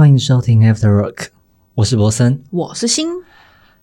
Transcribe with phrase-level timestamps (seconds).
[0.00, 1.26] 欢迎收听 After Work，
[1.74, 3.06] 我是博森，我是新。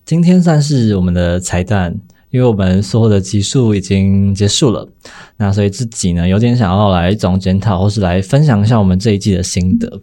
[0.04, 2.00] 今天算是我们的彩蛋，
[2.30, 4.90] 因为我们所有的集数已经结束了，
[5.36, 10.02] 那所以自己呢有点想要来总检讨，或是来分享一下我们这一季的心得。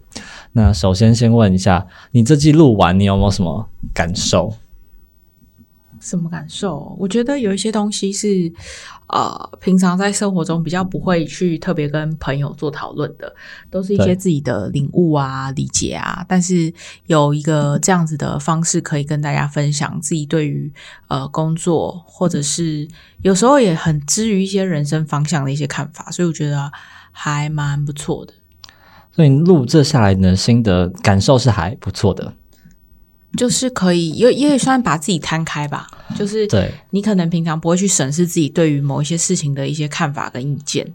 [0.52, 4.54] 那首先先问一下，你这季录完，你有没有什么感受？
[6.00, 6.96] 什么感受？
[6.98, 8.50] 我觉得有一些东西是，
[9.08, 13.32] 呃，平常在生活中比较不会去特别跟朋友做讨论的，
[13.70, 16.24] 都是一些自己的领悟啊、理解啊。
[16.28, 16.72] 但是
[17.06, 20.72] 有一个这样子的方式，可以跟大家分享自己对于
[21.06, 22.88] 呃工作，或者是
[23.22, 26.72] 有时候也很基于一些人生方向的一些看法，所以我觉得
[27.12, 28.32] 还蛮不错的。
[29.12, 32.34] 所以录这下来呢心得感受是还不错的，
[33.36, 35.86] 就是可以，也也算把自己摊开吧。
[36.16, 40.86] 就是对，你可能平常不会去审视自己对于某一些事情的一些看法跟意见，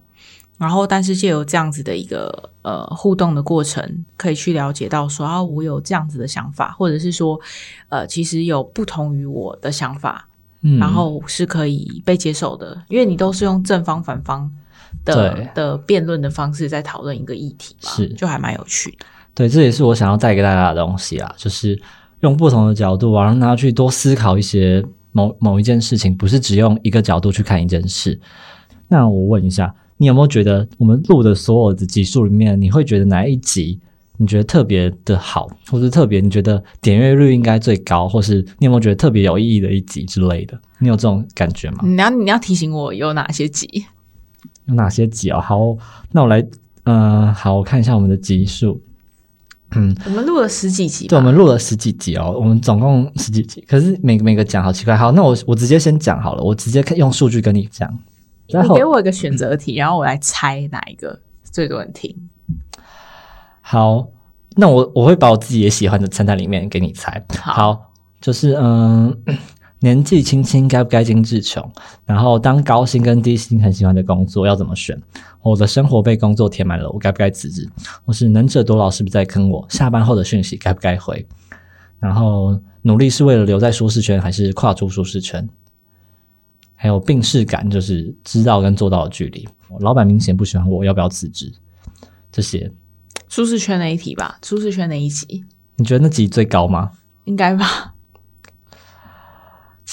[0.58, 7.40] 然后但是借由这样子的一个呃互动的过程，可以去了解到说啊，我有这样子的想法，或者是说
[7.90, 10.28] 呃，其实有不同于我的想法，
[10.62, 14.50] 嗯，然后是可以被接受的，因为你都是用正方反方
[15.04, 18.08] 的的辩论的方式在讨论一个议题嘛，是。
[18.09, 19.06] 就还蛮有趣的。
[19.34, 21.80] 对，这也是我想要带给大家的东西啊，就是
[22.22, 28.20] 用不同的角度啊，让他去多思考一些某某一件事情，不是只用一个角度去看一件事。
[28.88, 33.80] 那我问一下，你有没有觉得我们录的所有的集数里面，你会觉得哪一集
[34.18, 40.60] 你觉得特别的好，或是特别你觉得点阅率应该最高，或是你有没有觉得特别有意义的一集之类的？
[40.78, 41.80] 你有这种感觉吗？
[41.84, 43.86] 你要你要提醒我有哪些集？
[44.66, 45.40] 有哪些集哦？
[45.42, 45.76] 好，
[46.12, 46.46] 那我来，
[46.84, 48.80] 呃，好，我看一下我们的集数。
[50.06, 54.96] 我们录了十几集吧，对，我们录了十几集哦，我们总共十几集，可是每每个讲好奇怪。
[54.96, 57.90] 好，那我我直接先讲好了，我直接看用数据跟你讲。
[58.48, 62.14] 你给我一个选择题，然后我来猜哪一个最多人听。
[63.62, 64.08] 好，
[64.58, 67.26] 那我我会把我自己也喜欢的掺在里面给你猜。
[67.40, 69.18] 好就是嗯，
[69.84, 71.68] 年纪轻轻该不该精致穷？
[72.06, 75.00] 然后当高薪跟低薪很喜欢的工作要怎么选？
[75.42, 77.68] 我的生活被工作填满了，我该不该辞职？
[78.06, 79.66] 或是能者多劳是不是在坑我？
[79.69, 81.25] 下班后的讯息该不该回？
[82.00, 85.50] 然后努力是为了留在舒适圈，还是跨出舒适圈？
[86.75, 89.50] 还有病视感，就是知道跟做到的距离。
[89.80, 91.52] 老板明显不喜欢我，要不要辞职？
[92.31, 92.72] 这些
[93.30, 95.44] 舒适圈那一题吧，舒适圈那一集
[95.75, 96.92] 你觉得那集最高吗？
[97.25, 97.91] 应该吧？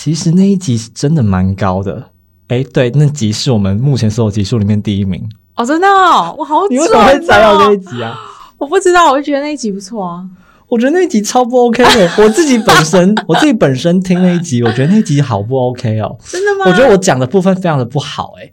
[0.00, 2.10] 其实那一集是真的蛮高的。
[2.46, 5.20] 哎，对，那集是我们目前所有集数里面第一名。
[5.56, 7.80] 哦，真的哦，我好你为什么会准猜到这一哦！
[7.90, 8.16] 集啊？
[8.58, 10.24] 我不知道，我就觉得那一集不错啊。
[10.68, 12.10] 我觉得那一集超不 OK 的。
[12.22, 16.16] 我自己本身，我自己本身听那一集，我觉得那一集好不 OK 哦。
[16.24, 16.70] 真的吗？
[16.70, 18.52] 我觉得我讲的部分非常的不好、诶，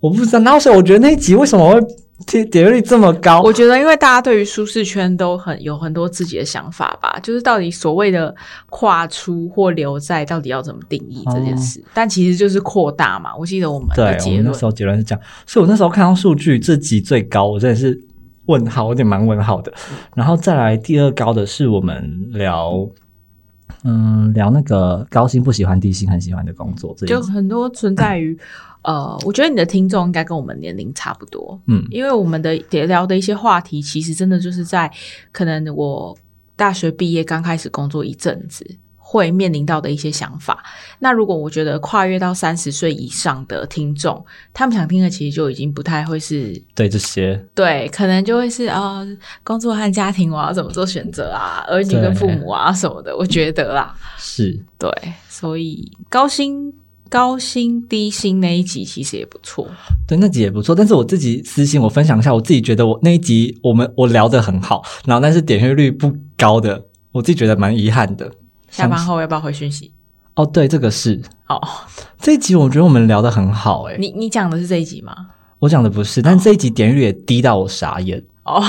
[0.00, 0.38] 我不知道。
[0.40, 1.78] 然后所以我觉得那一集为什么会
[2.26, 3.40] 点点率这么高？
[3.42, 8.34] 我觉得，因为大家对于舒适圈都很有很多自己的想法吧，就是到底所谓的
[8.70, 11.82] 跨出或留在，到底要怎么定义这件事？
[11.94, 13.34] 但其实就是扩大嘛。
[13.36, 18.00] 我记得我们的结论我们那时候结论是这样，所以我那时候看到数据，这集最高，我真的是
[18.46, 19.72] 问号，有点蛮问号的。
[20.14, 22.86] 然后再来第二高的是我们聊，
[23.84, 28.38] 嗯，聊那个高薪不喜欢低薪很喜欢的工作，就很多存在于，
[28.82, 34.90] 呃，我觉得你的听众应该跟我们年龄差不多，嗯因为我们的聊的一些话题，其实真的就是在
[35.30, 36.16] 可能我
[36.56, 38.64] 大学毕业刚开始工作一阵子。
[39.12, 40.64] 会面临到的一些想法。
[41.00, 44.24] 那如果我觉得跨越到三十岁以上的听众，
[44.54, 53.14] 他们想听的其实就已经不太会是对这些，对，可能就会是啊、呃工作和家庭我要怎么做选择啊，儿女跟父母啊什么的。
[53.14, 54.90] 我觉得啦， 是对，
[55.28, 56.72] 所以高薪、
[57.10, 59.68] 高薪、低薪那一集其实也不错。
[60.08, 60.74] 对那集也不错。
[60.74, 68.30] 但是我自己私信我分享一下，我自己觉得我那一集我们我聊得很好，然后但是点阅率不高的，我自己觉得蛮遗憾的。
[68.72, 69.92] 下班后要不要回讯息？
[70.34, 71.60] 哦，对，这个是哦，
[72.18, 75.14] 这一集，我觉得我们聊得很好、诶，你你讲的是这一集吗？
[75.58, 78.20] 我讲的不是，但这一集点阅率也低到我傻眼。
[78.44, 78.60] 哦，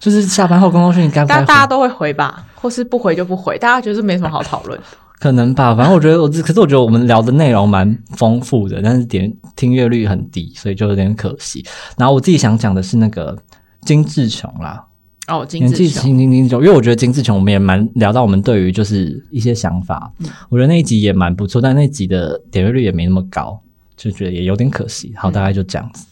[0.00, 1.40] 就是下班后工作讯该不该回？
[1.42, 4.80] 大大家都会回吧，或是不回就不回，大家觉得没什么好讨论。
[5.20, 11.64] 可能吧，反正我觉得我只，可是我觉得我们聊的内容蛮丰富的，但是点听阅率很低，所以就有点可惜。
[11.96, 13.36] 然后我自己想讲的是那个
[13.82, 14.84] 金志琼啦，
[15.28, 23.60] 哦，金年纪志雄，轻轻金志琼，因为我觉得金志琼我们也蛮聊到我们对于就是一些想法，嗯我觉得那一集也蛮不错，但那一集的点阅率也没那么高，
[23.96, 25.12] 就觉得也有点可惜。
[25.16, 26.06] 好，嗯大概就这样子。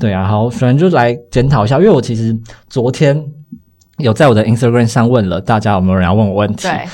[0.00, 2.36] 对啊，好，反正就来检讨一下，因为我其实
[2.68, 3.24] 昨天
[3.98, 6.88] 有在我的 Instagram 上问了大家有没有人要问我问题，对，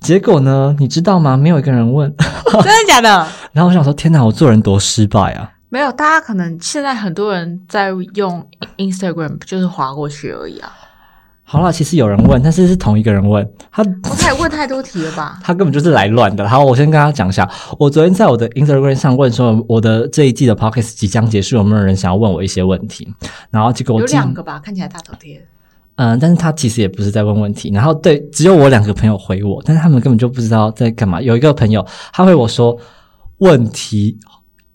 [0.00, 1.36] 结果呢，你知道吗？
[1.36, 2.12] 没有一个人问。
[2.50, 3.08] 真的假的？
[3.52, 5.52] 然后我想说，天哪，我做人多失败啊！
[5.70, 8.46] 没有，大家可能现在很多人在用
[8.76, 10.72] Instagram，就是划过去而已啊。
[11.44, 15.38] 好了，其实有人问，但是是同一个人问他，我太问太多题了吧？
[15.42, 16.48] 他根本就是来乱的。
[16.48, 23.12] 好，我先跟他讲一下，我昨天在我的 Instagram 上问说，我的这一季的 Podcast 即将结束，有没有人想要问我一些问题？
[23.50, 25.44] 然后结果我有两个吧，看起来大头贴。
[25.96, 31.20] 嗯，但是他其实也不是在问问题，然后对，只有我两个朋友回我，但是他们根本就不知道在干嘛。
[31.20, 32.76] 有一个朋友他回我说，
[33.38, 34.18] 问题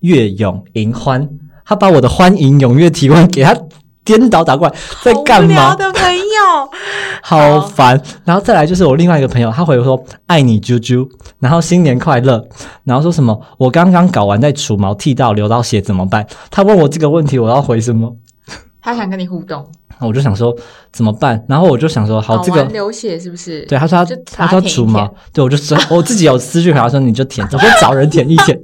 [0.06, 1.28] 跃涌迎欢，
[1.66, 3.57] 他把我的欢迎踊跃提问给他
[4.04, 5.75] 颠倒打过来，在干嘛？
[5.75, 6.69] 的朋友，
[7.24, 8.00] 好烦。
[8.24, 11.07] 然后再来就是我另外一个朋友，他回我说爱你啾啾，
[11.40, 12.48] 然后新年快乐，
[12.84, 16.25] 然后说什么我刚刚搞完在除毛剃到流到血怎么办？
[16.52, 18.16] 他问我这个问题，我要回什么？
[18.80, 19.66] 他想跟你互动。
[20.02, 20.54] 我就想说
[20.92, 21.42] 怎么办？
[21.48, 23.62] 然后我就想说好，这个流血是不是？
[23.62, 28.62] 对，他说就他他把它舔一说除毛舔，对我就说我自己有私讯回他说你就舔， 我说找人舔一舔。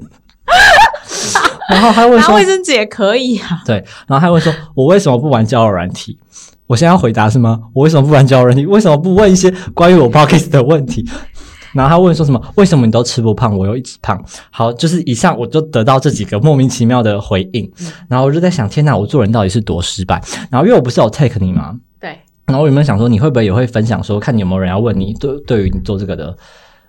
[1.71, 3.61] 然后他问说拿卫，生纸也可以啊。
[3.65, 3.75] 对，
[4.07, 6.17] 然后他问说，我为什么不玩交友软体？
[6.67, 7.59] 我现在要回答是吗？
[7.73, 8.65] 我为什么不玩交友软体？
[8.65, 11.05] 为什么不问一些关于我 p o c k e t 的问题？
[11.73, 12.41] 然后他问说什么？
[12.55, 14.21] 为什么你都吃不胖，我又一直胖？
[14.49, 17.71] 好，就是以上我就得到这几个莫名其妙的回应，
[18.09, 20.21] 然后我就在想，天哪，我做人到底是多失败？
[20.49, 21.77] 然后因为我不是有 take 你吗？
[21.99, 22.09] 对，
[22.45, 26.35] 然后我有没有想说，你会不会也会分享说，看你有没有人要问你对对于你做这个的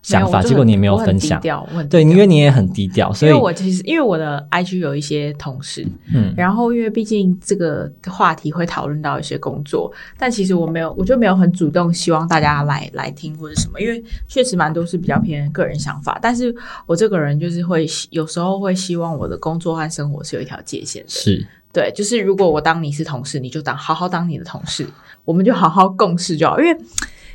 [0.03, 0.43] 想法？
[0.43, 1.41] 结果你也没有很分享
[1.89, 16.55] 对，因为你也很低调，所以因为我其实因为我的 IG 有一些同事，嗯，然后因为毕竟这个话题会讨论到一些工作，但其实我没有，我就没有很主动希望大家来来听或者什么，因为确实蛮多是比较偏个人想法，但是
[16.87, 24.87] 我这个人就是会有时候会希望我的工作和生活是有一条界限的，是对，就是如果我当你是同事，你就当好好当你的同事，
[25.25, 26.61] 我们就好好共事就好。
[26.61, 26.77] 因为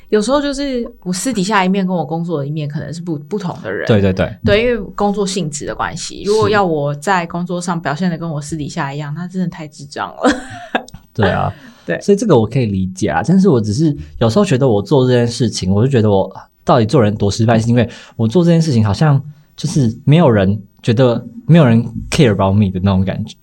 [0.10, 6.24] 有时候就是我私底下一面跟我工作的一面可能是不不同的人，对对对，对，因为工作性质的关系。
[6.26, 10.32] 如果要我在工作上表现的跟我私底下一样，那真的太智障了。
[11.14, 11.54] 对啊，
[11.86, 16.32] 对所以这个我可以理解啊，但是我只是有时候觉得我做这件事情，我就觉得我
[16.64, 19.22] 到底做人多失败，是因为我做这件事情好像
[19.56, 23.36] 就是没有人觉得没有人 care about me 的那种感觉。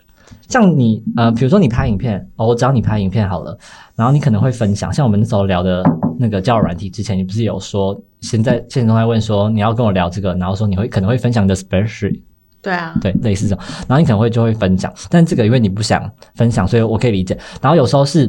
[0.49, 3.58] 像你呃，比如说你拍影片，哦，我找你拍影片好了，
[3.96, 5.82] 然后你可能会分享，像我们那时候聊的
[6.19, 12.20] 那个交友软体之前，你不是有说现在现在都在问说你要跟我聊这个，然后说你会可能会分享你的 spreadsheet，
[12.62, 17.38] 对啊，对，类似这种，然后你可能会就会分享，但这个因为你不想分享，所以我可以理解。
[17.61, 18.26] 然后有时候是，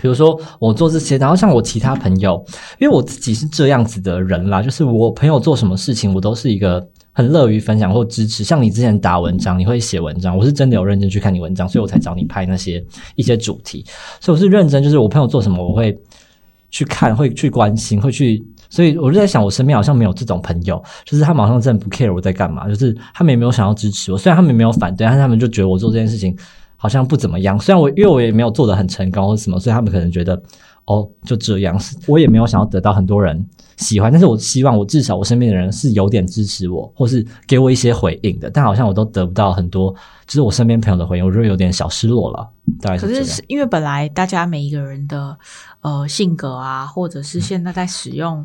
[0.00, 2.44] 比如说我做这些，然后像我其他朋友，
[2.78, 8.44] 因为我自己是这样子的人啦，就是我朋友做什么事情，我都是一个很乐于分享或支持。
[8.44, 12.84] 像你之前打文章，你会写文章，我是真的有认真去看你文章，所以我才找你拍那些
[13.16, 13.84] 一些主题，
[14.20, 15.98] 所以我是认真，就是我朋友做什么，我会
[16.70, 18.44] 去看，会去关心，会去。
[18.70, 26.36] 所以我就在想，我身边好像没有这种朋友，就是他们好像真的不 care 我在干嘛，就是他们也没有想要支持我，虽然他们没有反对，但是他们就觉得我做这件事情
[26.76, 27.58] 好像不怎么样。
[27.58, 30.38] 虽然我因为我也没有做的很成功或什么，所以他们可能觉得
[30.88, 33.46] 哦就这样，我也没有想要得到很多人
[33.76, 39.94] 喜欢，但是我希望我至少我身边的人是有点支持我，或是给我一些回应的，但好像我都得不到很多，
[40.26, 42.48] 就是我身边朋友的回应，我就有点小失落了，
[42.80, 43.14] 大概是可。
[43.14, 45.36] 是是因为本来大家每一个人的
[45.82, 48.44] 呃性格啊，或者是现在在使用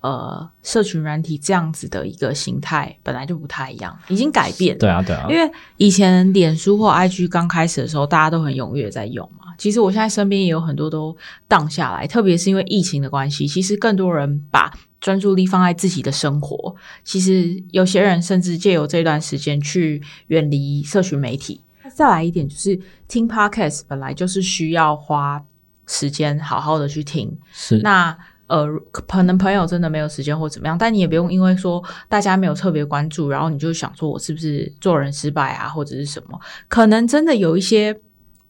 [0.00, 4.80] 呃社群软体这样子的一个形态，本来就不太一样，已经改变了。
[4.80, 9.43] 对啊，对啊因，为以前脸书或 IG 刚开始的时候，大家都很踊跃在用嘛。
[9.58, 11.16] 其实我现在身边也有很多都
[11.48, 16.74] 荡下来，特别是因为疫情的关系，其实更多人把专注力放在自己的生活。
[17.02, 21.60] 其实有些人甚至借由这段时间去远离社群媒体。
[21.94, 25.44] 再来一点就是听 Podcast 本来就是需要花
[25.86, 36.40] 时间好好的去听，是那呃，可能朋友真的没有时间或怎么样，但你也不用因为说大家没有特别关注，然后你就想说我是不是做人失败啊，或者是什么？
[36.68, 37.94] 可能真的有一些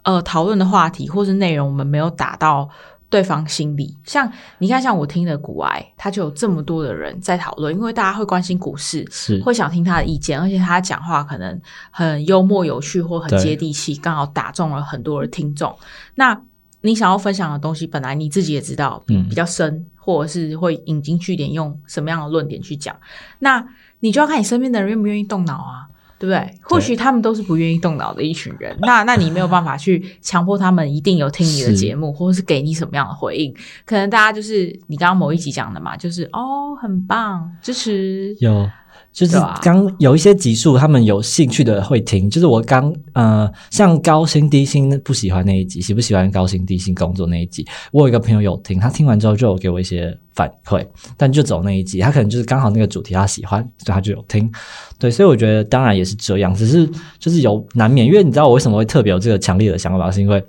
[0.05, 2.69] 呃讨论的话题或是内容，我们没有打到
[3.11, 3.97] 对方心里。
[4.05, 15.75] 像你看，像我听的股癌，他就有这么多的人在讨论，因为大家会关心股市，是会想听他的意见，而且他讲话可能很幽默有趣或很接地气，刚好打中了很多的听众。
[16.17, 16.41] 那
[16.81, 22.95] 你想要分享的东西，本来你自己也知道，嗯比较深，或者是会引经据典，用什么样的论点去讲，
[23.39, 23.65] 那
[24.01, 25.89] 你就要看你身边的人愿不愿意动脑啊。
[26.19, 26.59] 对不对？
[26.63, 33.55] 或许他们都是不愿意动脑的一群人，那那你没有办法去强迫他们一定有听你的是节目，或者是给你什么样的回应。
[33.85, 38.69] 可能大家就是你刚刚某一集讲的嘛，就是哦，很棒，支持，有，
[39.15, 42.29] 就是刚有一些集数，他们有兴趣的会听。
[42.29, 50.85] 就是我刚呃，像高薪低薪不喜欢那一集，喜不喜欢高薪低薪工作那一集，我有一个朋友有听，他听完之后就有给我一些反馈，
[51.17, 54.51] 但就走那一集，他可能就是刚好那个主题他喜欢，所以他就有听。
[54.99, 56.85] 对，所以我觉得当然也是这样，只是
[57.21, 60.45] 就是有难免，因为你知道我为什么会特别有这个强烈的想法，是因为。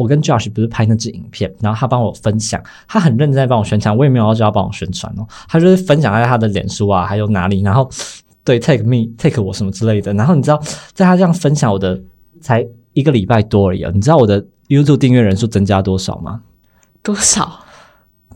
[0.00, 7.86] 我跟 Josh 不是拍那支影片，然后他帮我分享，他很认真在帮我宣传，我也没有要叫他帮我宣传哦，他就是分享在他的脸书啊，还有哪里，然后
[8.42, 10.58] 对 take me take 我什么之类的，然后你知道，
[10.94, 12.00] 在他这样分享我的
[12.40, 16.40] 才一个礼拜多而已啊，你知道我的 YouTube 订阅人数增加多少吗？
[17.02, 17.60] 多少？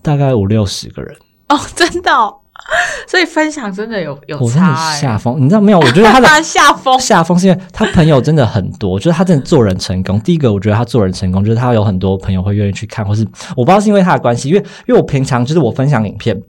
[0.02, 1.16] 大概五六十个人。
[1.49, 2.37] 哦，真的、哦，
[3.06, 5.78] 所以分享真的有有我真的下风，你知道没有？
[5.78, 10.18] 我觉得他的他下风，下风是因为他朋友真的很多，就是他真的做人成功。
[10.21, 16.40] 第一个，我觉得他做人成功，就是他有很多朋友会愿意去看，或是我不知道是因为他的关系，因为因为我平常就是我分享影片。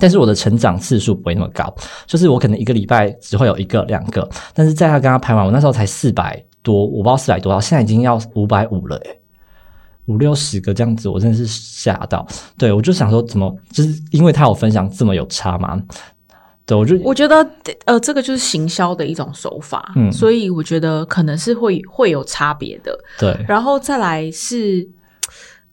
[0.00, 1.74] 但是我的成长次数不会那么高，
[2.06, 9.17] 就是我可能一个礼拜只会有一个两个，但是在他跟他拍完，我那时候才四百多，我不知道四百多少，现在已经要五百五了诶，
[10.08, 12.26] 五六十个这样子，我真的是吓到。
[12.56, 15.80] 对我就想说，怎么就是因为他有分享这么有差吗？
[16.66, 17.36] 对我就我觉得
[17.86, 22.94] 呃，这个就是行销的一种手法，嗯所以我觉得可能是会会有差别的。
[23.18, 24.86] 对然后再来是，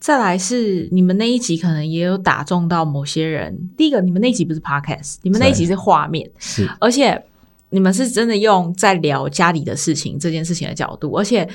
[0.00, 3.68] 再来是你们那一集可能也有打中到某些人。
[3.76, 7.22] 第一个，你们那一集不是 podcast，你们那一集是画面，是而且
[7.68, 11.46] 你们是真的用在聊家里的事情这件事情的角度，而且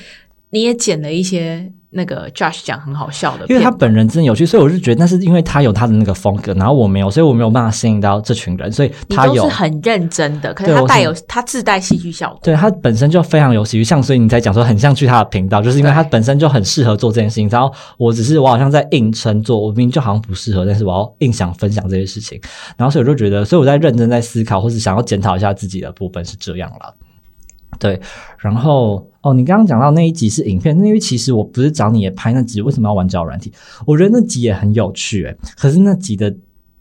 [0.52, 12.38] 你也剪了一些那个 Josh 讲很好笑的，因为他本人真的有趣，所以我就觉得那是因为他有他的那个风格，然后我没有，所以我没有办法吸引到这群人，所以他有是很认真的，可是他带有他自带戏剧效果。
[12.42, 17.48] 对他本身就非常有喜剧，像所以你才讲说很像去他的频道，就是因为他本身就很适合做这件事情。
[17.48, 22.38] 然后我只是我好像在硬撑做，我明明就好像不适合，但是我要硬想分享这些事情，
[22.76, 26.94] 然后所以我就觉得，所以我在认真在思考，或是想要检讨一下自己的部分是这样了。
[27.78, 28.00] 对，
[28.38, 33.52] 然后哦，你刚刚讲到那一集是影片，那因为其实我不是找你也拍那集，为什么要玩交友软体？
[33.86, 36.34] 我觉得那集也很有趣，诶，可是那集的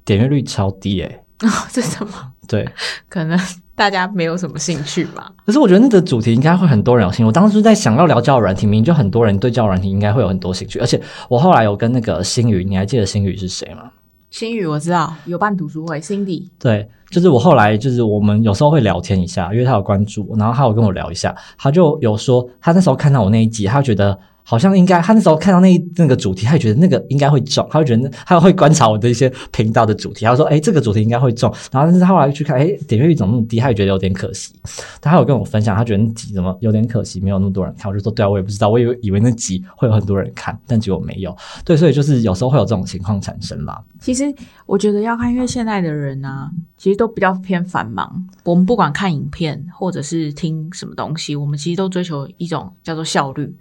[0.03, 1.19] 点阅率超低，诶。
[1.71, 2.13] 这什么？
[2.47, 2.67] 对，
[3.09, 3.39] 可能
[3.73, 5.31] 大家没有什么兴趣吧。
[5.45, 7.25] 可是我觉得那个主题应该会很多人有兴趣。
[7.25, 10.79] 我当时在想要聊交友软体，明明就很多人对交友软体应该会有很多兴趣。
[10.79, 13.90] 而且我后来有跟那个星宇，你还记得星宇是谁吗？
[14.31, 16.47] 新宇我知道有办读书会，Cindy。
[16.57, 34.53] 对，就是我后来就是我们有时候会聊天一下，因为他有关注，然后他有跟我聊一下，他就有说他那时候看到我那一集，他觉得好像应该，他那时候看到那一那个主题，他也觉得那个应该会中，他会觉得他会观察我的一些频道的主题，他说哎这个主题应该会中，然后但是他后来去看，哎点阅率怎么那么低，他也觉得有点可惜。
[34.99, 37.89] 他有跟我分享，他觉得那集怎么有点可惜，没有那么多人看。
[37.89, 41.35] 我就说对啊，我也不知道，我以为以为那集会有很多人看，但结果没有。
[41.63, 43.81] 对，所以就是有时候会有这种情况产生啦。
[43.99, 44.33] 其实
[44.65, 48.25] 我觉得要看，因为现在的人啊，其实都比较偏繁忙。
[48.43, 53.55] 我们不管看影片或者是听什么东西，我们其实都追求一种叫做效率，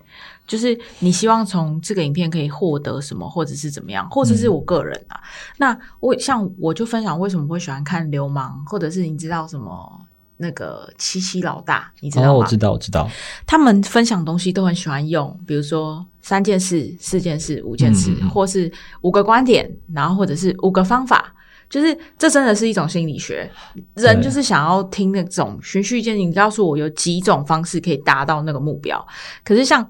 [0.50, 5.20] 就是你希望从这个影片可以获得什么，或者是怎么样，或者是我个人啊。
[5.58, 10.00] 那我像我就分享为什么会喜欢看流氓，或者是你知道什么
[10.38, 12.32] 那个七七老大，你知道哦，吗？
[12.38, 13.08] 我知道，我知道。
[13.46, 21.32] 他们分享东西都很喜欢用，比如说三件事、四件事、五件事，或是五个观点，然后或者是五个方法。
[21.68, 23.48] 就是这真的是一种心理学，
[23.94, 26.28] 人就是想要听那种循序渐进。
[26.28, 29.06] 你告诉我有几种方式可以达到那个目标，
[29.44, 29.88] 可是像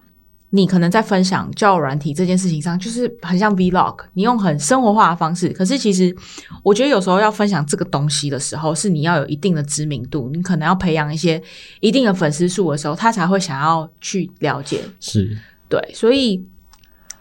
[0.53, 5.49] 你可能在分享交友软体这件事情上，就是很像 vlog，你用很生活化的方式。
[5.51, 6.15] 可是其实
[6.63, 11.41] 我觉得有时候要分享这个东西的时候，是你要有一定的知名度，你可能要培养一些
[11.81, 14.81] 一定的粉丝数的时候，他才会想要去了解。
[14.99, 15.39] 是，
[15.69, 16.45] 对，所以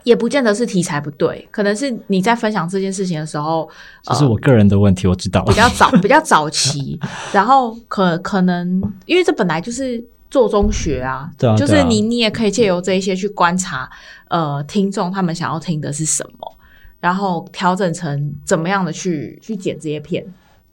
[0.04, 3.70] 也不见得是题材不对，可能是你在分享这件事情的时候，
[4.04, 5.54] 这是我个人的问题，我知道比。
[5.54, 7.00] 较早比较早期，
[7.32, 13.90] 然后可可能因为这本来就是做中学啊，就是你你也可以借由这一些去观察，
[14.30, 16.56] 呃，听众他们想要听的是什么，
[17.00, 20.26] 然后调整成怎么样的去去剪这些片。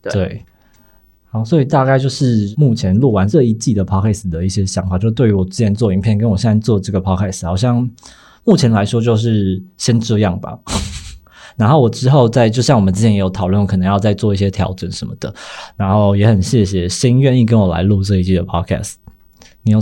[0.03, 0.45] 对对。
[1.29, 7.89] 好，所以大概就是目前录完这一季的 podcast 的一些想法，就对于我之前做影片跟我现在做这个 podcast，好像
[8.45, 10.57] 目前来说就是先这样吧。
[11.57, 15.35] 然后我之后再，就像我们之前也有讨论，可能要再做一些调整什么的。
[15.77, 18.95] 然后也很谢谢新愿意跟我来录这一季的 podcast。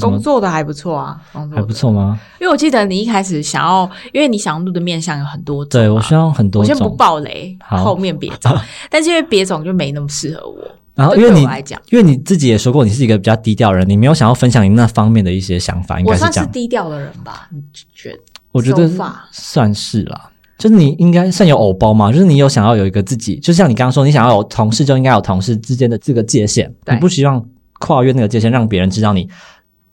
[0.01, 2.19] 工作的还不错啊，工作还不错吗？
[2.41, 6.97] 因为我记得你一开始想要，因为你想要录的面向有很多种嘛，对我希望很多我先不种。
[6.97, 8.57] 爆雷，后面别种，
[8.91, 10.57] 但是因为别种就没那么适合我。
[10.95, 16.53] 然后因为你来讲，因为你自己也说过，你是一个比较低调的人，你没有想要分享你那方面的一些想法，应我算是该是这样。
[16.53, 17.49] 低调的人吧？
[17.51, 17.61] 你
[17.93, 18.19] 觉得？
[18.53, 18.89] 我觉得
[19.33, 20.31] 算是啦。
[20.57, 27.45] 就是你应该算有偶包嘛，就是你有想要有一个自己，就像你刚刚说，你想要有同事就应该有同事之间的这个界限，你不希望
[27.81, 29.29] 跨越那个界限，让别人知道你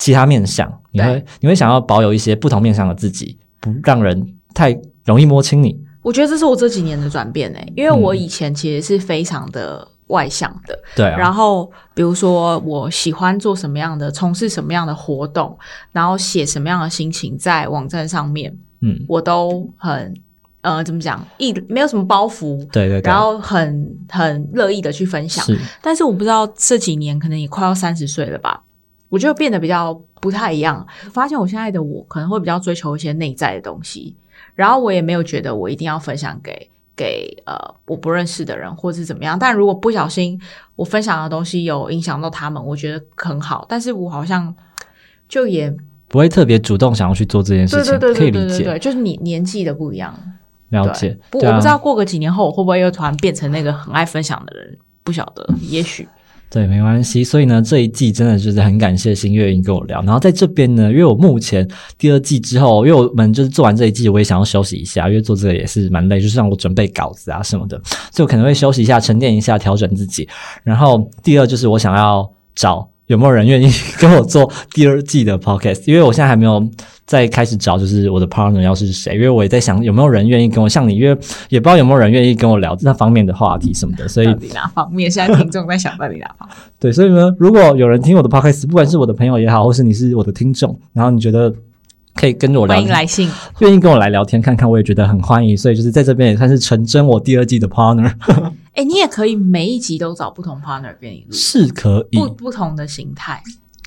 [0.02, 5.80] 其他面相，你会你会想要保有一些不同面相的自己，不让人太容易摸清你。
[6.02, 15.56] 我觉得这是我这几年的转变诶、因为我以前其实是非常的外向的，对啊，然后比如说我喜欢做什么样的、从事什么样的活动，
[15.92, 20.12] 然后写什么样的心情在网站上面，嗯，我都很
[20.62, 25.46] 呃怎么讲，一没有什么包袱，对对对，然后很很乐意的去分享。
[25.46, 25.56] 是。
[25.84, 28.64] 但是我不知道这几年可能也快要三十岁了吧，
[29.12, 30.88] 我就变得比较不太一样。
[31.12, 34.16] 发现我现在的我可能会比较追求一些内在的东西，
[34.56, 37.54] 然后我也没有觉得我一定要分享给给呃
[37.86, 39.38] 我不认识的人或是怎么样。
[39.38, 40.40] 但如果不小心
[40.76, 43.66] 我分享的东西有影响到他们，我觉得很好。
[43.68, 44.56] 但是我好像
[45.28, 45.76] 就也
[46.08, 50.18] 不会特别主动想要去做这件事情，对对对可以理解，对就是你年纪的不一样。
[50.70, 51.18] 了解。
[51.30, 56.08] 不，啊我不知道过个几年后我会不会又突然变成那个很爱分享的人，不晓得，也许。
[56.54, 57.24] 对，没关系。
[57.24, 60.02] 所以呢，这一季真的就是很感谢新月英跟我聊。
[60.02, 61.66] 然后在这边呢，因为我目前
[61.98, 67.82] 第二季之后，因为我们就是做完这一季，我也想要休息一下，因为做这个也是蛮累，就是让我准备稿子啊什么的，
[68.12, 70.28] 就可能会休息一下，沉淀一下，调整自己。
[70.62, 76.66] 然后第二就是我想要找有没有人愿意跟我做第二季的 podcast，因为我现在还没有
[77.06, 81.10] 再开始找，就是我的 partner 要是谁，因为我也在想有没有人愿意跟我像你，因为
[81.50, 85.12] 也不知道有没有人愿意跟我聊那方面的话题什么的，所以到底哪方面？
[85.12, 86.58] 现在听众在想到底哪方面？
[86.80, 91.54] 对，所以呢，如果有人听我的 podcast，不管是我的朋友也好，或是你是我的听众，然后你觉得
[92.22, 93.28] 可以跟我聊欢迎来信。
[93.62, 95.58] 愿意跟我来聊天看看，我也觉得很欢迎。
[95.58, 98.14] 所以就是在这边也算是成真我第二季的 partner，
[98.76, 102.20] 哎，你也可以每一集都找不同 partner 跟你录，是可以。
[102.20, 103.42] 不不同的形态。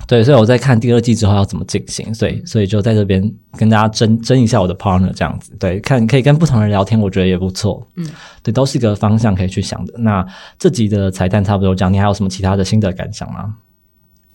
[0.09, 5.53] 对，所以我在看第二季之后要怎么进行，所以所以就在这边跟大家争争一下我的 partner 这样子。
[5.61, 7.87] 对，看可以跟不同人聊天，我觉得也不错。
[7.95, 8.05] 嗯，
[8.43, 9.95] 对，都是一个方向可以去想的。
[9.99, 10.27] 那
[10.59, 13.55] 这集的彩蛋差不多这样，你还有什么其他的心得感想吗？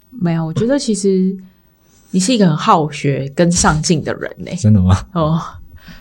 [0.10, 1.38] 没有，我觉得其实
[2.12, 4.52] 你是一个很好学跟上进的人呢。
[4.58, 4.96] 真的吗？
[5.14, 5.42] 哦，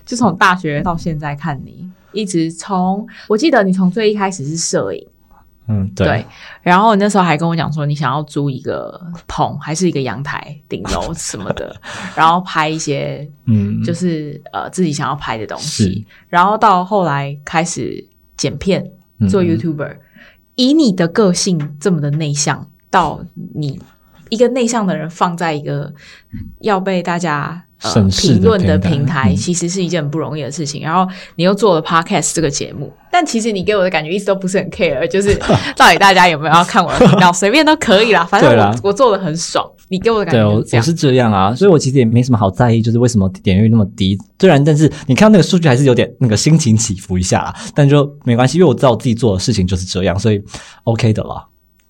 [0.07, 5.07] 就从大学到现在看你，一直从我记得你从最一开始是摄影，
[5.67, 6.25] 嗯，对，对，
[6.63, 11.77] 然后你那时候还跟我讲说你想要租一个棚，还是一个阳台顶楼什么的，
[12.17, 18.03] 然后拍一些嗯，就是呃自己想要拍的东西，然后到后来开始
[18.37, 18.83] 剪片
[19.29, 19.47] 做嗯。
[19.47, 19.97] YouTuber，、
[20.55, 23.21] 以你的个性这么的内向，到
[23.55, 23.79] 你
[24.31, 25.93] 一个内向的人放在一个
[26.61, 27.65] 要被大家。
[27.81, 30.83] 呃评论的平台其实是一件很不容易的事情。
[30.83, 35.33] 然后你又做了 podcast 这个节目，但其实你给我的感觉一直都不是很 care，就是
[35.79, 39.65] 到底大家有没有要看我的频道，随便都可以啦，反正我我做的很爽。
[39.87, 44.19] 你给我的感觉是这样，我是这样啊，所以我其实也没什么好在意，就是为什么点阅率那么低。
[44.41, 50.43] 虽然，但是你看到那个数据还是有点那个心情起伏一下啦，但就没关系，因为我知道我自己做的事情就是这样，所以
[50.83, 51.47] OK 的啦。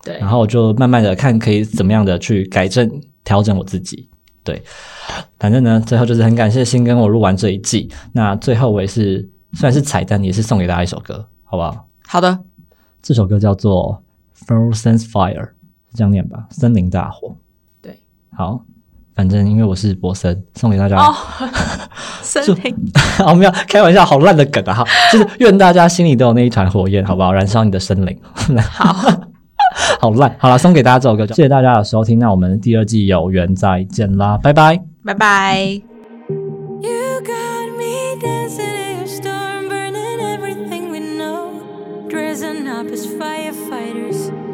[0.09, 2.91] 对然后我就慢慢的看可以怎么样的去改正、
[3.25, 4.09] 调整我自己。
[4.43, 4.63] 对，
[5.39, 7.91] 反正呢，最后就是很感谢新跟我录完这一季。
[8.13, 11.87] 那最后我也是虽然是彩蛋，也是送给大家一首歌，好不好？
[12.07, 12.39] 好的，
[13.03, 14.03] 这首歌叫做
[14.47, 16.47] 《Frozen Fire》，是这样念吧？
[16.51, 17.37] 森林大火。
[17.83, 17.99] 对，
[18.35, 18.65] 好，
[19.15, 20.97] 反正因为我是博森，送给大家。
[20.97, 21.15] 哦，
[22.23, 22.75] 森林
[23.19, 24.73] 好， 没有开玩笑，好烂的梗啊！
[24.73, 27.35] 哈，就是愿大家心里都有那一团火焰，好不好？
[27.35, 28.19] 燃烧你的森林。
[28.63, 29.29] 好，
[30.01, 32.19] 好烂，好了，送给大家这首歌，谢谢大家的收听。
[32.19, 34.81] 那我们第二季有缘再见啦，拜拜。
[35.05, 35.81] 拜拜。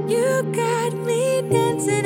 [0.07, 2.05] You got me dancing